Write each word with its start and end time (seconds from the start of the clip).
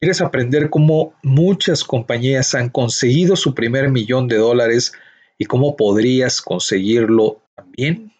¿Quieres 0.00 0.22
aprender 0.22 0.70
cómo 0.70 1.12
muchas 1.22 1.84
compañías 1.84 2.54
han 2.54 2.70
conseguido 2.70 3.36
su 3.36 3.54
primer 3.54 3.90
millón 3.90 4.28
de 4.28 4.38
dólares 4.38 4.94
y 5.36 5.44
cómo 5.44 5.76
podrías 5.76 6.40
conseguirlo 6.40 7.42
también? 7.54 8.10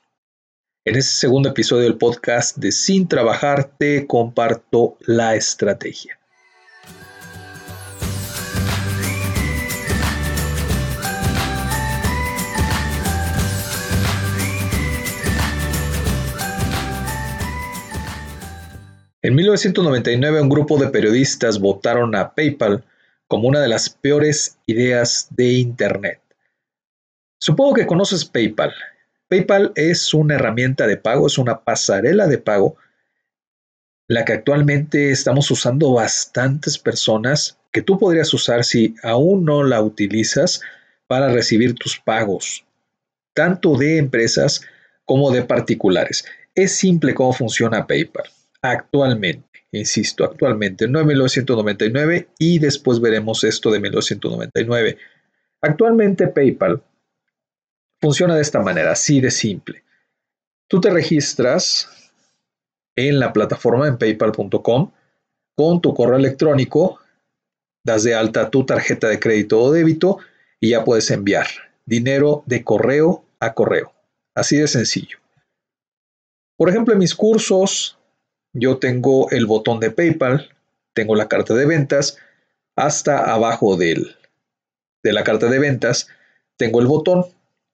En 0.85 0.97
este 0.97 1.15
segundo 1.15 1.49
episodio 1.49 1.85
del 1.85 1.97
podcast 1.97 2.59
de 2.59 2.71
Sin 2.71 3.09
Trabajar 3.09 3.79
te 3.79 4.07
comparto 4.07 4.99
la 5.01 5.37
estrategia. 5.37 6.20
En 19.23 19.35
1999 19.35 20.41
un 20.41 20.49
grupo 20.49 20.79
de 20.79 20.89
periodistas 20.89 21.59
votaron 21.59 22.15
a 22.15 22.35
PayPal 22.35 22.85
como 23.29 23.49
una 23.49 23.61
de 23.61 23.69
las 23.69 23.91
peores 23.91 24.57
ideas 24.65 25.29
de 25.29 25.53
Internet. 25.53 26.21
Supongo 27.39 27.75
que 27.75 27.87
conoces 27.87 28.25
PayPal. 28.25 28.73
PayPal 29.29 29.73
es 29.75 30.15
una 30.15 30.37
herramienta 30.37 30.87
de 30.87 30.97
pago, 30.97 31.27
es 31.27 31.37
una 31.37 31.61
pasarela 31.61 32.29
de 32.29 32.39
pago, 32.39 32.77
la 34.09 34.25
que 34.25 34.33
actualmente 34.33 35.11
estamos 35.11 35.51
usando 35.51 35.93
bastantes 35.93 36.79
personas, 36.79 37.59
que 37.73 37.83
tú 37.83 37.99
podrías 37.99 38.33
usar 38.33 38.65
si 38.65 38.95
aún 39.03 39.45
no 39.45 39.65
la 39.65 39.83
utilizas 39.83 40.63
para 41.07 41.31
recibir 41.31 41.75
tus 41.75 42.01
pagos, 42.01 42.65
tanto 43.35 43.77
de 43.77 43.99
empresas 43.99 44.63
como 45.05 45.31
de 45.31 45.43
particulares. 45.43 46.25
Es 46.55 46.75
simple 46.75 47.13
cómo 47.13 47.35
funciona 47.35 47.87
PayPal 47.87 48.25
actualmente, 48.63 49.67
insisto, 49.73 50.25
actualmente, 50.25 50.89
no 50.89 51.01
en 51.01 51.07
1999 51.07 52.29
y 52.39 52.59
después 52.59 53.01
veremos 53.01 53.45
esto 53.45 53.71
de 53.71 53.81
1999. 53.81 54.99
Actualmente 55.63 56.29
PayPal 56.29 56.83
funciona 58.01 58.35
de 58.35 58.43
esta 58.43 58.61
manera, 58.61 58.93
así 58.93 59.21
de 59.21 59.31
simple. 59.31 59.85
Tú 60.69 60.81
te 60.81 60.91
registras 60.91 62.13
en 62.97 63.19
la 63.19 63.33
plataforma 63.33 63.89
en 63.89 63.99
paypal.com 63.99 64.93
con 65.55 65.81
tu 65.81 65.95
correo 65.95 66.17
electrónico, 66.17 67.01
das 67.85 68.05
de 68.05 68.15
alta 68.15 68.51
tu 68.51 68.65
tarjeta 68.65 69.09
de 69.09 69.21
crédito 69.21 69.61
o 69.61 69.73
débito 69.73 70.19
y 70.59 70.71
ya 70.71 70.85
puedes 70.85 71.11
enviar 71.11 71.47
dinero 71.85 72.43
de 72.47 72.65
correo 72.65 73.25
a 73.41 73.55
correo. 73.55 73.93
Así 74.35 74.57
de 74.57 74.69
sencillo. 74.69 75.19
Por 76.57 76.69
ejemplo, 76.69 76.93
en 76.93 77.01
mis 77.01 77.15
cursos 77.15 77.99
yo 78.53 78.79
tengo 78.79 79.31
el 79.31 79.47
botón 79.47 79.81
de 79.81 79.91
PayPal, 79.91 80.51
tengo 80.93 81.15
la 81.15 81.29
carta 81.29 81.55
de 81.55 81.67
ventas, 81.67 82.19
hasta 82.77 83.33
abajo 83.33 83.77
del, 83.77 84.17
de 85.03 85.13
la 85.13 85.25
carta 85.25 85.49
de 85.49 85.59
ventas 85.59 86.09
tengo 86.57 86.81
el 86.81 86.87
botón. 86.87 87.25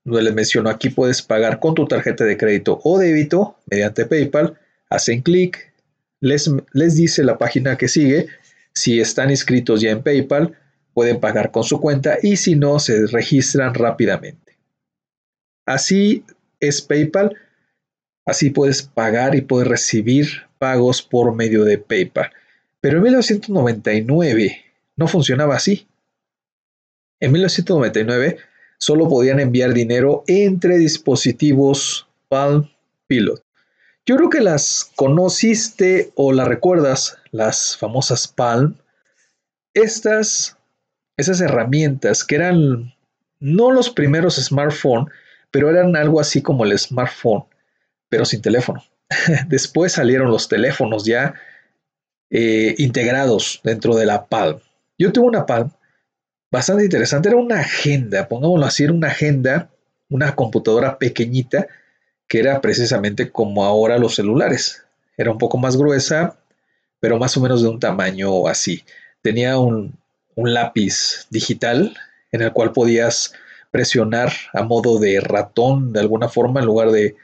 Donde 0.04 0.22
les 0.22 0.34
menciono 0.34 0.70
aquí 0.70 0.91
puedes 0.91 1.20
pagar 1.20 1.58
con 1.58 1.74
tu 1.74 1.86
tarjeta 1.88 2.22
de 2.22 2.36
crédito 2.36 2.80
o 2.84 2.97
débito 2.97 3.56
mediante 3.69 4.06
PayPal, 4.06 4.56
hacen 4.88 5.20
clic, 5.20 5.72
les, 6.20 6.48
les 6.72 6.94
dice 6.94 7.25
la 7.25 7.38
página 7.38 7.76
que 7.76 7.88
sigue, 7.88 8.28
si 8.72 9.00
están 9.00 9.31
inscritos 9.31 9.81
ya 9.81 9.91
en 9.91 10.04
PayPal, 10.04 10.56
pueden 10.94 11.19
pagar 11.19 11.50
con 11.50 11.64
su 11.64 11.81
cuenta 11.81 12.19
y 12.22 12.37
si 12.37 12.54
no, 12.54 12.78
se 12.78 13.08
registran 13.08 13.75
rápidamente. 13.75 14.56
Así 15.66 16.25
es 16.60 16.82
PayPal, 16.82 17.37
así 18.25 18.50
puedes 18.50 18.84
pagar 18.84 19.34
y 19.34 19.41
puedes 19.41 19.66
recibir 19.66 20.45
pagos 20.59 21.03
por 21.03 21.34
medio 21.34 21.65
de 21.65 21.78
PayPal. 21.78 22.31
Pero 22.81 22.99
en 22.99 23.05
1999 23.05 24.65
no 24.97 25.09
funcionaba 25.09 25.56
así. 25.56 25.87
En 27.21 27.33
1999 27.33 28.39
solo 28.78 29.09
podían 29.09 29.41
enviar 29.41 29.72
dinero 29.72 30.25
entre 30.27 30.78
dispositivos 30.78 32.06
Palm 32.28 32.69
Pilot. 33.06 33.43
Yo 34.05 34.17
creo 34.17 34.31
que 34.31 34.41
las 34.41 34.93
conociste 34.94 36.12
o 36.15 36.33
las 36.33 36.47
recuerdas, 36.47 37.19
las 37.33 37.77
famosas 37.77 38.28
Palm. 38.28 38.77
Estas, 39.75 40.56
esas 41.17 41.41
herramientas 41.41 42.25
que 42.25 42.37
eran 42.37 42.94
no 43.41 43.71
los 43.71 43.91
primeros 43.91 44.37
smartphones, 44.37 45.12
pero 45.50 45.71
eran 45.71 45.97
algo 45.97 46.21
así 46.21 46.43
como 46.43 46.65
el 46.65 46.78
smartphone, 46.78 47.44
pero 48.09 48.25
sin 48.25 48.43
teléfono. 48.43 48.83
Después 49.49 49.93
salieron 49.93 50.31
los 50.31 50.49
teléfonos 50.49 51.05
ya 51.05 51.34
eh, 52.31 52.75
integrados 52.78 53.61
dentro 53.62 53.94
de 53.94 54.06
la 54.06 54.27
Palm. 54.27 54.61
Yo 54.99 55.12
tuve 55.12 55.27
una 55.27 55.47
Palm 55.47 55.71
bastante 56.50 56.84
interesante, 56.84 57.28
era 57.28 57.37
una 57.37 57.61
agenda, 57.61 58.28
pongámoslo 58.28 58.67
así, 58.67 58.84
era 58.84 58.93
una 58.93 59.09
agenda, 59.09 59.71
una 60.09 60.34
computadora 60.34 60.99
pequeñita 60.99 61.67
que 62.28 62.41
era 62.41 62.61
precisamente 62.61 63.31
como 63.31 63.65
ahora 63.65 63.99
los 63.99 64.17
celulares. 64.17 64.84
Era 65.17 65.31
un 65.31 65.38
poco 65.38 65.59
más 65.59 65.77
gruesa, 65.77 66.38
pero 66.99 67.19
más 67.19 67.37
o 67.37 67.41
menos 67.41 67.62
de 67.62 67.69
un 67.69 67.78
tamaño 67.78 68.49
así. 68.49 68.84
Tenía 69.23 69.59
un, 69.59 69.97
un 70.34 70.55
lápiz 70.55 71.27
digital 71.31 71.97
en 72.33 72.43
el 72.43 72.53
cual 72.53 72.73
podías 72.73 73.33
presionar 73.71 74.33
a 74.53 74.62
modo 74.62 74.99
de 74.99 75.21
ratón 75.21 75.93
de 75.93 76.00
alguna 76.00 76.28
forma 76.28 76.61
en 76.61 76.67
lugar 76.67 76.91
de 76.91 77.17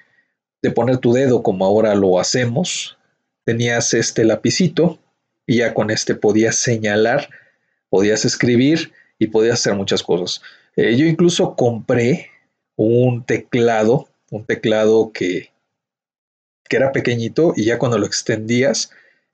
de 0.62 0.70
poner 0.70 0.98
tu 0.98 1.12
dedo 1.12 1.42
como 1.42 1.64
ahora 1.64 1.94
lo 1.94 2.18
hacemos, 2.20 2.96
tenías 3.44 3.94
este 3.94 4.24
lapicito 4.24 4.98
y 5.46 5.58
ya 5.58 5.74
con 5.74 5.90
este 5.90 6.14
podías 6.14 6.56
señalar, 6.56 7.28
podías 7.90 8.24
escribir 8.24 8.92
y 9.18 9.26
podías 9.26 9.54
hacer 9.54 9.74
muchas 9.74 10.02
cosas. 10.02 10.40
Eh, 10.76 10.96
yo 10.96 11.06
incluso 11.06 11.56
compré 11.56 12.30
un 12.76 13.24
teclado, 13.24 14.08
un 14.30 14.44
teclado 14.44 15.12
que, 15.12 15.50
que 16.68 16.76
era 16.76 16.92
pequeñito 16.92 17.52
y 17.56 17.64
ya 17.64 17.78
cuando 17.78 17.98
lo 17.98 18.06
extendías 18.06 18.90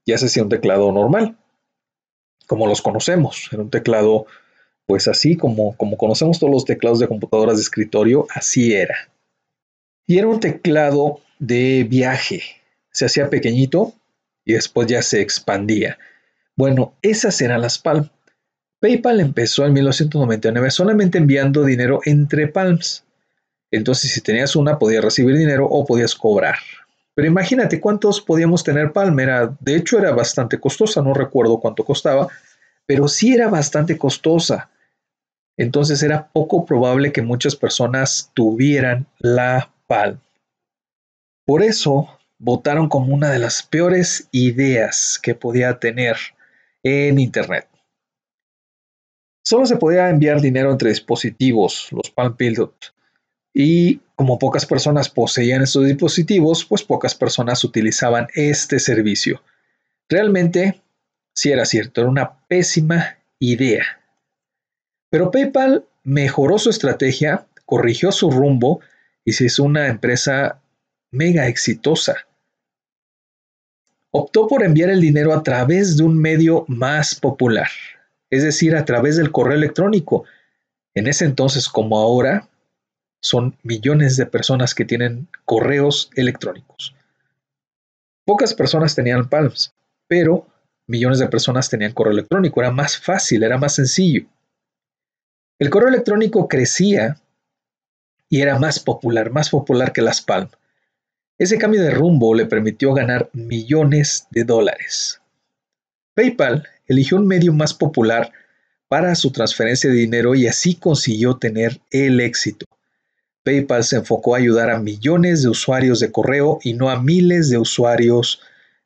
ya 0.07 0.17
se 0.19 0.27
hacía 0.27 0.43
un 0.43 0.49
teclado 0.49 0.91
normal, 0.91 1.37
como 2.47 2.67
los 2.67 2.81
conocemos. 2.81 3.49
Era 3.53 3.63
un 3.63 3.71
teclado 3.71 4.27
pues 4.87 5.07
así 5.07 5.37
como, 5.37 5.77
como 5.77 5.99
conocemos 5.99 6.39
todos 6.39 6.51
los 6.51 6.65
teclados 6.65 6.99
de 6.99 7.09
computadoras 7.09 7.57
de 7.57 7.63
escritorio, 7.63 8.27
así 8.31 8.73
era. 8.73 9.11
Y 10.09 10.19
era 10.19 10.27
un 10.27 10.41
teclado 10.41 11.21
de 11.39 11.85
viaje. 11.85 12.43
Se 12.91 13.05
hacía 13.05 13.29
pequeñito 13.29 13.93
y 14.43 14.55
después 14.55 14.89
ya 14.89 15.03
se 15.03 15.21
expandía. 15.21 15.99
Bueno, 16.57 16.95
esas 17.03 17.39
eran 17.43 17.61
las 17.61 17.79
Palm. 17.79 18.09
PayPal 18.81 19.21
empezó 19.21 19.67
en 19.67 19.75
1999 19.75 20.71
solamente 20.71 21.19
enviando 21.19 21.63
dinero 21.63 22.01
entre 22.07 22.49
Palms. 22.49 23.05
Entonces, 23.71 24.11
si 24.11 24.23
tenías 24.23 24.57
una, 24.57 24.79
podías 24.79 25.05
recibir 25.05 25.37
dinero 25.37 25.67
o 25.67 25.85
podías 25.85 26.15
cobrar. 26.15 26.57
Pero 27.15 27.29
imagínate 27.29 27.79
cuántos 27.79 28.23
podíamos 28.23 28.65
tener 28.65 28.93
Palm. 28.93 29.21
Era, 29.21 29.55
de 29.61 29.77
hecho, 29.77 29.99
era 29.99 30.13
bastante 30.13 30.59
costosa. 30.59 31.03
No 31.03 31.13
recuerdo 31.13 31.61
cuánto 31.61 31.85
costaba, 31.85 32.29
pero 32.87 33.09
sí 33.09 33.35
era 33.35 33.49
bastante 33.49 33.99
costosa. 33.99 34.71
Entonces 35.59 36.03
era 36.03 36.29
poco 36.29 36.65
probable 36.65 37.13
que 37.13 37.21
muchas 37.21 37.57
personas 37.57 38.31
tuvieran 38.33 39.07
la 39.19 39.71
Palm. 39.89 40.21
Por 41.45 41.63
eso 41.63 42.21
votaron 42.39 42.89
como 42.89 43.13
una 43.13 43.31
de 43.31 43.39
las 43.41 43.63
peores 43.65 44.29
ideas 44.31 45.19
que 45.21 45.35
podía 45.35 45.81
tener 45.81 46.17
en 46.83 47.19
Internet. 47.19 47.67
Solo 49.43 49.67
se 49.67 49.79
podía 49.79 50.11
enviar 50.11 50.41
dinero 50.43 50.71
entre 50.71 50.91
dispositivos, 50.91 51.89
los 51.91 52.11
Palm 52.11 52.37
Pilot, 52.37 52.95
y 53.55 54.01
como 54.15 54.39
pocas 54.39 54.67
personas 54.67 55.09
poseían 55.09 55.63
estos 55.63 55.87
dispositivos, 55.87 56.67
pues 56.67 56.83
pocas 56.85 57.15
personas 57.15 57.65
utilizaban 57.65 58.29
este 58.35 58.79
servicio. 58.79 59.43
Realmente, 60.09 60.83
sí 61.35 61.51
era 61.51 61.65
cierto, 61.65 62.03
era 62.03 62.11
una 62.11 62.41
pésima 62.47 63.17
idea. 63.39 63.85
Pero 65.11 65.31
PayPal 65.31 65.87
mejoró 66.05 66.59
su 66.59 66.69
estrategia, 66.69 67.47
corrigió 67.65 68.13
su 68.13 68.31
rumbo 68.31 68.81
y 69.29 69.33
se 69.35 69.45
hizo 69.45 69.63
una 69.63 69.89
empresa 69.89 70.63
mega 71.11 71.49
exitosa. 71.49 72.27
Optó 74.11 74.47
por 74.47 74.63
enviar 74.63 74.89
el 74.89 75.03
dinero 75.03 75.35
a 75.35 75.43
través 75.43 75.99
de 75.99 76.05
un 76.05 76.17
medio 76.17 76.65
más 76.67 77.15
popular, 77.15 77.69
es 78.31 78.43
decir, 78.43 78.75
a 78.75 78.87
través 78.87 79.19
del 79.19 79.31
correo 79.31 79.55
electrónico. 79.55 80.25
En 80.95 81.09
ese 81.09 81.27
entonces, 81.27 81.69
como 81.69 81.99
ahora, 81.99 82.49
son 83.21 83.55
millones 83.63 84.17
de 84.17 84.25
personas 84.25 84.75
que 84.75 84.87
tienen 84.87 85.29
correos 85.45 86.11
electrónicos. 86.17 86.95
Pocas 88.25 88.55
personas 88.55 88.95
tenían 88.95 89.29
Palms, 89.29 89.75
pero 90.07 90.47
millones 90.87 91.19
de 91.19 91.29
personas 91.29 91.69
tenían 91.69 91.93
correo 91.93 92.15
electrónico. 92.15 92.63
Era 92.63 92.71
más 92.71 92.97
fácil, 92.97 93.43
era 93.43 93.59
más 93.59 93.75
sencillo. 93.75 94.25
El 95.59 95.69
correo 95.69 95.91
electrónico 95.91 96.49
crecía 96.49 97.21
y 98.29 98.41
era 98.41 98.59
más 98.59 98.79
popular, 98.79 99.31
más 99.31 99.51
popular 99.51 99.93
que 99.93 100.03
las 100.03 100.21
Palm. 100.21 100.49
Ese 101.39 101.59
cambio 101.59 101.83
de 101.83 101.91
rumbo 101.91 102.35
le 102.35 102.47
permitió 102.47 102.93
ganar 102.93 103.31
millones 103.33 104.27
de 104.31 104.45
dólares. 104.45 105.21
PayPal 106.15 106.67
eligió 106.87 107.17
un 107.17 107.27
medio 107.27 107.53
más 107.53 107.73
popular 107.73 108.33
para 108.89 109.15
su 109.15 109.31
transferencia 109.31 109.89
de 109.89 109.97
dinero 109.97 110.35
y 110.35 110.47
así 110.47 110.75
consiguió 110.75 111.37
tener 111.37 111.81
el 111.91 112.21
éxito. 112.21 112.67
PayPal 113.45 113.85
se 113.85 113.97
enfocó 113.97 114.35
a 114.35 114.39
ayudar 114.39 114.71
a 114.71 114.81
millones 114.81 115.43
de 115.43 115.49
usuarios 115.49 116.01
de 116.01 116.11
correo 116.11 116.59
y 116.63 116.75
no 116.75 116.91
a 116.91 117.01
miles 117.01 117.51
de 117.51 117.59
usuarios 117.59 118.41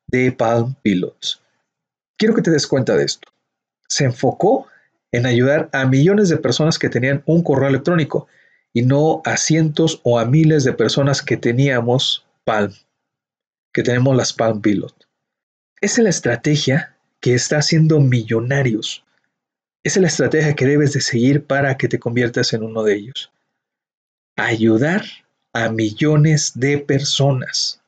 de 0.06 0.30
Palm 0.30 0.74
Pilots. 0.82 1.40
Quiero 2.18 2.34
que 2.34 2.42
te 2.42 2.50
des 2.50 2.66
cuenta 2.66 2.96
de 2.96 3.04
esto. 3.04 3.32
Se 3.88 4.04
enfocó 4.04 4.66
en 5.10 5.26
ayudar 5.26 5.68
a 5.72 5.86
millones 5.86 6.28
de 6.28 6.36
personas 6.36 6.78
que 6.78 6.88
tenían 6.88 7.22
un 7.26 7.42
correo 7.42 7.68
electrónico 7.68 8.28
y 8.72 8.82
no 8.82 9.22
a 9.24 9.36
cientos 9.36 10.00
o 10.02 10.18
a 10.18 10.24
miles 10.24 10.64
de 10.64 10.72
personas 10.72 11.22
que 11.22 11.36
teníamos 11.36 12.26
Palm, 12.44 12.72
que 13.72 13.82
tenemos 13.82 14.16
las 14.16 14.32
Palm 14.32 14.60
Pilot. 14.60 14.94
Esa 15.80 16.00
es 16.00 16.04
la 16.04 16.10
estrategia 16.10 16.96
que 17.20 17.34
está 17.34 17.58
haciendo 17.58 18.00
millonarios. 18.00 19.04
Esa 19.84 19.98
es 19.98 20.02
la 20.02 20.08
estrategia 20.08 20.54
que 20.54 20.66
debes 20.66 20.92
de 20.92 21.00
seguir 21.00 21.46
para 21.46 21.76
que 21.76 21.88
te 21.88 21.98
conviertas 21.98 22.52
en 22.52 22.62
uno 22.62 22.82
de 22.82 22.94
ellos. 22.94 23.32
Ayudar 24.36 25.04
a 25.52 25.68
millones 25.68 26.52
de 26.54 26.78
personas. 26.78 27.82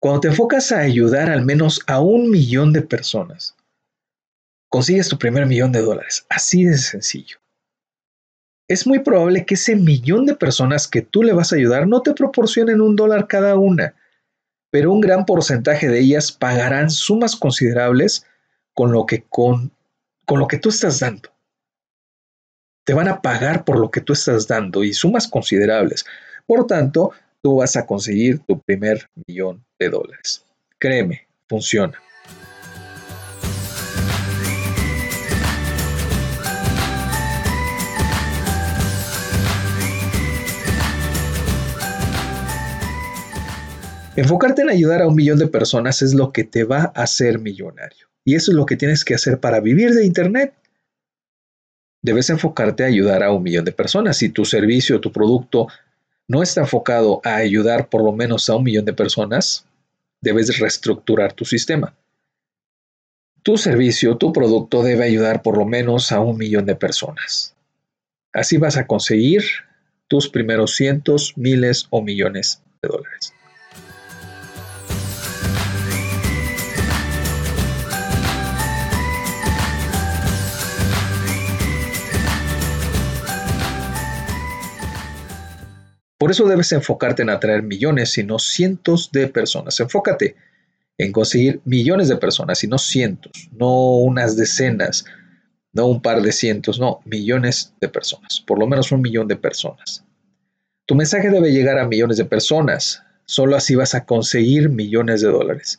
Cuando 0.00 0.20
te 0.20 0.28
enfocas 0.28 0.72
a 0.72 0.78
ayudar 0.78 1.28
al 1.28 1.44
menos 1.44 1.82
a 1.86 2.00
un 2.00 2.30
millón 2.30 2.72
de 2.72 2.82
personas, 2.82 3.56
consigues 4.70 5.08
tu 5.08 5.18
primer 5.18 5.46
millón 5.46 5.72
de 5.72 5.82
dólares. 5.82 6.24
Así 6.28 6.64
de 6.64 6.78
sencillo. 6.78 7.38
Es 8.68 8.86
muy 8.86 8.98
probable 8.98 9.46
que 9.46 9.54
ese 9.54 9.76
millón 9.76 10.26
de 10.26 10.34
personas 10.34 10.86
que 10.86 11.00
tú 11.00 11.22
le 11.22 11.32
vas 11.32 11.52
a 11.52 11.56
ayudar 11.56 11.88
no 11.88 12.02
te 12.02 12.12
proporcionen 12.12 12.82
un 12.82 12.96
dólar 12.96 13.26
cada 13.26 13.56
una, 13.56 13.94
pero 14.70 14.92
un 14.92 15.00
gran 15.00 15.24
porcentaje 15.24 15.88
de 15.88 16.00
ellas 16.00 16.32
pagarán 16.32 16.90
sumas 16.90 17.34
considerables 17.34 18.26
con 18.74 18.92
lo 18.92 19.06
que, 19.06 19.22
con, 19.22 19.72
con 20.26 20.38
lo 20.38 20.46
que 20.46 20.58
tú 20.58 20.68
estás 20.68 21.00
dando. 21.00 21.30
Te 22.84 22.92
van 22.92 23.08
a 23.08 23.22
pagar 23.22 23.64
por 23.64 23.78
lo 23.78 23.90
que 23.90 24.02
tú 24.02 24.12
estás 24.12 24.46
dando 24.46 24.84
y 24.84 24.92
sumas 24.92 25.26
considerables. 25.26 26.04
Por 26.46 26.66
tanto, 26.66 27.12
tú 27.42 27.56
vas 27.56 27.74
a 27.76 27.86
conseguir 27.86 28.40
tu 28.40 28.60
primer 28.60 29.08
millón 29.26 29.64
de 29.78 29.88
dólares. 29.88 30.44
Créeme, 30.78 31.26
funciona. 31.48 31.98
Enfocarte 44.18 44.62
en 44.62 44.68
ayudar 44.68 45.00
a 45.00 45.06
un 45.06 45.14
millón 45.14 45.38
de 45.38 45.46
personas 45.46 46.02
es 46.02 46.12
lo 46.12 46.32
que 46.32 46.42
te 46.42 46.64
va 46.64 46.92
a 46.92 47.04
hacer 47.04 47.38
millonario. 47.38 48.08
Y 48.24 48.34
eso 48.34 48.50
es 48.50 48.56
lo 48.56 48.66
que 48.66 48.76
tienes 48.76 49.04
que 49.04 49.14
hacer 49.14 49.38
para 49.38 49.60
vivir 49.60 49.94
de 49.94 50.04
Internet. 50.04 50.54
Debes 52.02 52.28
enfocarte 52.28 52.82
a 52.82 52.88
ayudar 52.88 53.22
a 53.22 53.30
un 53.30 53.44
millón 53.44 53.64
de 53.64 53.70
personas. 53.70 54.16
Si 54.16 54.30
tu 54.30 54.44
servicio 54.44 55.00
tu 55.00 55.12
producto 55.12 55.68
no 56.26 56.42
está 56.42 56.62
enfocado 56.62 57.20
a 57.22 57.36
ayudar 57.36 57.90
por 57.90 58.02
lo 58.02 58.10
menos 58.10 58.50
a 58.50 58.56
un 58.56 58.64
millón 58.64 58.86
de 58.86 58.92
personas, 58.92 59.66
debes 60.20 60.58
reestructurar 60.58 61.32
tu 61.32 61.44
sistema. 61.44 61.94
Tu 63.44 63.56
servicio, 63.56 64.16
tu 64.16 64.32
producto 64.32 64.82
debe 64.82 65.04
ayudar 65.04 65.42
por 65.42 65.56
lo 65.56 65.64
menos 65.64 66.10
a 66.10 66.18
un 66.18 66.38
millón 66.38 66.66
de 66.66 66.74
personas. 66.74 67.54
Así 68.32 68.56
vas 68.56 68.78
a 68.78 68.88
conseguir 68.88 69.44
tus 70.08 70.28
primeros 70.28 70.74
cientos, 70.74 71.34
miles 71.36 71.86
o 71.90 72.02
millones 72.02 72.60
de 72.82 72.88
dólares. 72.88 73.32
Por 86.18 86.32
eso 86.32 86.48
debes 86.48 86.72
enfocarte 86.72 87.22
en 87.22 87.30
atraer 87.30 87.62
millones 87.62 88.18
y 88.18 88.24
no 88.24 88.38
cientos 88.38 89.12
de 89.12 89.28
personas. 89.28 89.78
Enfócate 89.78 90.34
en 90.98 91.12
conseguir 91.12 91.60
millones 91.64 92.08
de 92.08 92.16
personas 92.16 92.64
y 92.64 92.66
no 92.66 92.76
cientos, 92.76 93.48
no 93.52 93.96
unas 93.98 94.36
decenas, 94.36 95.04
no 95.72 95.86
un 95.86 96.02
par 96.02 96.20
de 96.22 96.32
cientos, 96.32 96.80
no, 96.80 97.00
millones 97.04 97.72
de 97.80 97.88
personas, 97.88 98.42
por 98.44 98.58
lo 98.58 98.66
menos 98.66 98.90
un 98.90 99.00
millón 99.00 99.28
de 99.28 99.36
personas. 99.36 100.04
Tu 100.86 100.96
mensaje 100.96 101.30
debe 101.30 101.52
llegar 101.52 101.78
a 101.78 101.86
millones 101.86 102.16
de 102.16 102.24
personas, 102.24 103.04
solo 103.26 103.54
así 103.54 103.76
vas 103.76 103.94
a 103.94 104.04
conseguir 104.04 104.70
millones 104.70 105.20
de 105.20 105.28
dólares. 105.28 105.78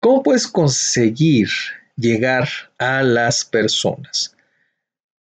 ¿Cómo 0.00 0.22
puedes 0.22 0.46
conseguir 0.46 1.48
llegar 1.96 2.48
a 2.78 3.02
las 3.02 3.44
personas? 3.44 4.33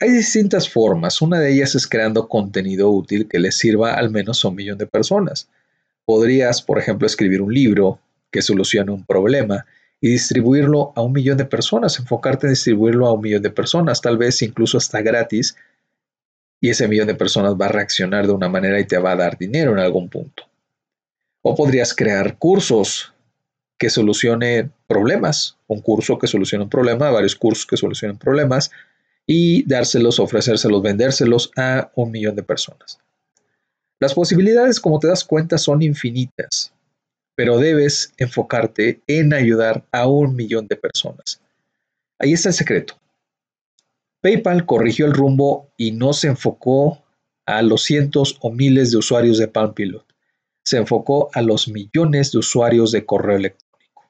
Hay 0.03 0.11
distintas 0.11 0.67
formas, 0.67 1.21
una 1.21 1.39
de 1.39 1.53
ellas 1.53 1.75
es 1.75 1.87
creando 1.87 2.27
contenido 2.27 2.91
útil 2.91 3.25
que 3.25 3.39
le 3.39 3.53
sirva 3.53 3.93
al 3.93 4.09
menos 4.09 4.43
a 4.43 4.49
un 4.49 4.55
millón 4.55 4.77
de 4.77 4.85
personas. 4.85 5.47
Podrías, 6.03 6.61
por 6.61 6.77
ejemplo, 6.77 7.07
escribir 7.07 7.41
un 7.41 7.53
libro 7.53 8.01
que 8.29 8.41
solucione 8.41 8.91
un 8.91 9.05
problema 9.05 9.65
y 10.01 10.09
distribuirlo 10.09 10.91
a 10.97 11.01
un 11.01 11.13
millón 11.13 11.37
de 11.37 11.45
personas, 11.45 11.97
enfocarte 11.99 12.47
en 12.47 12.51
distribuirlo 12.51 13.07
a 13.07 13.13
un 13.13 13.21
millón 13.21 13.41
de 13.43 13.49
personas, 13.49 14.01
tal 14.01 14.17
vez 14.17 14.41
incluso 14.41 14.77
hasta 14.77 15.01
gratis, 15.01 15.55
y 16.59 16.69
ese 16.69 16.89
millón 16.89 17.07
de 17.07 17.15
personas 17.15 17.53
va 17.53 17.67
a 17.67 17.69
reaccionar 17.69 18.27
de 18.27 18.33
una 18.33 18.49
manera 18.49 18.81
y 18.81 18.85
te 18.85 18.97
va 18.97 19.13
a 19.13 19.15
dar 19.15 19.37
dinero 19.37 19.71
en 19.71 19.79
algún 19.79 20.09
punto. 20.09 20.43
O 21.43 21.55
podrías 21.55 21.93
crear 21.93 22.37
cursos 22.37 23.13
que 23.77 23.89
solucionen 23.89 24.73
problemas, 24.85 25.55
un 25.67 25.79
curso 25.79 26.19
que 26.19 26.27
solucione 26.27 26.65
un 26.65 26.69
problema, 26.69 27.09
varios 27.09 27.37
cursos 27.37 27.65
que 27.65 27.77
solucionen 27.77 28.17
problemas, 28.17 28.69
y 29.25 29.63
dárselos, 29.67 30.19
ofrecérselos, 30.19 30.81
vendérselos 30.81 31.51
a 31.55 31.91
un 31.95 32.11
millón 32.11 32.35
de 32.35 32.43
personas. 32.43 32.99
Las 33.99 34.13
posibilidades, 34.13 34.79
como 34.79 34.99
te 34.99 35.07
das 35.07 35.23
cuenta, 35.23 35.57
son 35.57 35.81
infinitas, 35.81 36.73
pero 37.35 37.57
debes 37.57 38.13
enfocarte 38.17 39.01
en 39.07 39.33
ayudar 39.33 39.85
a 39.91 40.07
un 40.07 40.35
millón 40.35 40.67
de 40.67 40.75
personas. 40.75 41.41
Ahí 42.19 42.33
está 42.33 42.49
el 42.49 42.55
secreto. 42.55 42.95
PayPal 44.21 44.65
corrigió 44.65 45.05
el 45.05 45.13
rumbo 45.13 45.71
y 45.77 45.91
no 45.91 46.13
se 46.13 46.27
enfocó 46.27 47.03
a 47.45 47.61
los 47.61 47.83
cientos 47.83 48.37
o 48.41 48.51
miles 48.51 48.91
de 48.91 48.97
usuarios 48.97 49.37
de 49.37 49.47
Palm 49.47 49.73
Pilot. 49.73 50.05
Se 50.63 50.77
enfocó 50.77 51.29
a 51.33 51.41
los 51.41 51.67
millones 51.67 52.31
de 52.31 52.37
usuarios 52.37 52.91
de 52.91 53.05
correo 53.05 53.35
electrónico. 53.35 54.09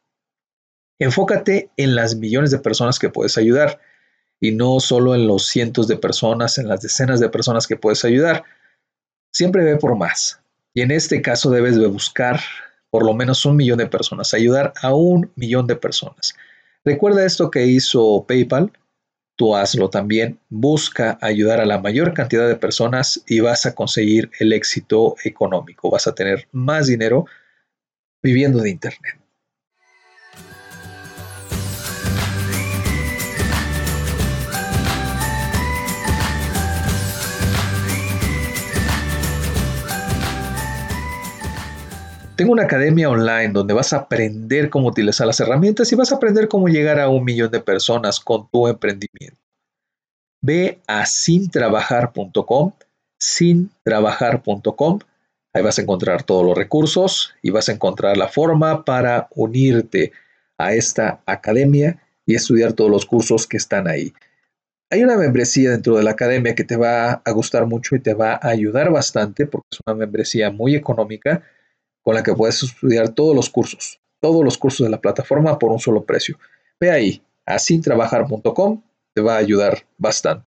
Enfócate 0.99 1.71
en 1.77 1.95
las 1.95 2.15
millones 2.15 2.51
de 2.51 2.59
personas 2.59 2.99
que 2.99 3.09
puedes 3.09 3.37
ayudar 3.37 3.79
y 4.43 4.51
no 4.51 4.81
solo 4.81 5.15
en 5.15 5.25
los 5.25 5.47
cientos 5.47 5.87
de 5.87 5.95
personas, 5.95 6.57
en 6.57 6.67
las 6.67 6.81
decenas 6.81 7.21
de 7.21 7.29
personas 7.29 7.65
que 7.65 7.77
puedes 7.77 8.03
ayudar. 8.03 8.43
Siempre 9.31 9.63
ve 9.63 9.77
por 9.77 9.95
más. 9.95 10.41
Y 10.73 10.81
en 10.81 10.91
este 10.91 11.21
caso 11.21 11.49
debes 11.49 11.77
de 11.77 11.87
buscar 11.87 12.41
por 12.89 13.05
lo 13.05 13.13
menos 13.13 13.45
un 13.45 13.55
millón 13.55 13.77
de 13.77 13.87
personas, 13.87 14.33
ayudar 14.33 14.73
a 14.81 14.93
un 14.93 15.31
millón 15.37 15.65
de 15.65 15.77
personas. 15.77 16.35
Recuerda 16.83 17.25
esto 17.25 17.49
que 17.49 17.67
hizo 17.67 18.25
PayPal, 18.27 18.73
tú 19.37 19.55
hazlo 19.55 19.89
también, 19.89 20.37
busca 20.49 21.17
ayudar 21.21 21.61
a 21.61 21.65
la 21.65 21.79
mayor 21.79 22.13
cantidad 22.13 22.45
de 22.45 22.57
personas 22.57 23.23
y 23.25 23.39
vas 23.39 23.65
a 23.65 23.73
conseguir 23.73 24.29
el 24.41 24.51
éxito 24.51 25.15
económico, 25.23 25.89
vas 25.89 26.05
a 26.07 26.15
tener 26.15 26.49
más 26.51 26.87
dinero 26.87 27.27
viviendo 28.21 28.59
de 28.59 28.71
Internet. 28.71 29.22
Tengo 42.35 42.51
una 42.51 42.63
academia 42.63 43.11
online 43.11 43.49
donde 43.49 43.75
vas 43.75 43.93
a 43.93 43.97
aprender 43.97 44.71
cómo 44.71 44.87
utilizar 44.87 45.27
las 45.27 45.39
herramientas 45.39 45.91
y 45.91 45.95
vas 45.95 46.11
a 46.11 46.15
aprender 46.15 46.47
cómo 46.47 46.67
llegar 46.67 46.99
a 46.99 47.07
un 47.07 47.23
millón 47.23 47.51
de 47.51 47.59
personas 47.59 48.19
con 48.19 48.49
tu 48.49 48.67
emprendimiento. 48.67 49.37
Ve 50.41 50.79
a 50.87 51.05
sintrabajar.com, 51.05 52.71
sintrabajar.com. 53.19 54.99
Ahí 55.53 55.61
vas 55.61 55.77
a 55.77 55.83
encontrar 55.83 56.23
todos 56.23 56.43
los 56.43 56.57
recursos 56.57 57.35
y 57.43 57.51
vas 57.51 57.69
a 57.69 57.73
encontrar 57.73 58.17
la 58.17 58.27
forma 58.27 58.83
para 58.83 59.27
unirte 59.35 60.11
a 60.57 60.73
esta 60.73 61.21
academia 61.27 62.01
y 62.25 62.33
estudiar 62.33 62.73
todos 62.73 62.89
los 62.89 63.05
cursos 63.05 63.45
que 63.45 63.57
están 63.57 63.87
ahí. 63.87 64.11
Hay 64.89 65.03
una 65.03 65.17
membresía 65.17 65.69
dentro 65.69 65.97
de 65.97 66.03
la 66.03 66.11
academia 66.11 66.55
que 66.55 66.63
te 66.63 66.77
va 66.77 67.21
a 67.23 67.31
gustar 67.31 67.67
mucho 67.67 67.95
y 67.95 67.99
te 67.99 68.15
va 68.15 68.33
a 68.33 68.49
ayudar 68.49 68.91
bastante 68.91 69.45
porque 69.45 69.67
es 69.71 69.79
una 69.85 69.95
membresía 69.95 70.49
muy 70.49 70.75
económica 70.75 71.43
con 72.03 72.15
la 72.15 72.23
que 72.23 72.33
puedes 72.33 72.61
estudiar 72.61 73.09
todos 73.09 73.35
los 73.35 73.49
cursos, 73.49 73.99
todos 74.19 74.43
los 74.43 74.57
cursos 74.57 74.85
de 74.85 74.91
la 74.91 75.01
plataforma 75.01 75.57
por 75.57 75.71
un 75.71 75.79
solo 75.79 76.03
precio. 76.03 76.37
Ve 76.79 76.91
ahí, 76.91 77.21
a 77.45 77.57
sintrabajar.com, 77.57 78.81
te 79.13 79.21
va 79.21 79.35
a 79.35 79.39
ayudar 79.39 79.85
bastante. 79.97 80.45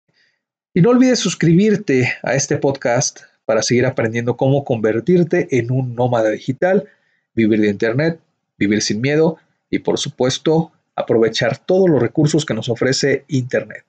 Y 0.73 0.81
no 0.81 0.89
olvides 0.89 1.19
suscribirte 1.19 2.13
a 2.21 2.35
este 2.35 2.57
podcast 2.57 3.21
para 3.45 3.61
seguir 3.61 3.85
aprendiendo 3.85 4.35
cómo 4.35 4.65
convertirte 4.65 5.47
en 5.57 5.71
un 5.71 5.95
nómada 5.95 6.29
digital, 6.29 6.89
vivir 7.33 7.61
de 7.61 7.69
Internet, 7.69 8.19
vivir 8.57 8.81
sin 8.81 9.01
miedo 9.01 9.37
y 9.69 9.79
por 9.79 9.97
supuesto 9.97 10.71
aprovechar 10.95 11.57
todos 11.57 11.89
los 11.89 12.01
recursos 12.01 12.45
que 12.45 12.53
nos 12.53 12.69
ofrece 12.69 13.23
Internet. 13.27 13.85